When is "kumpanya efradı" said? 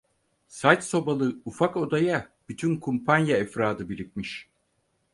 2.79-3.89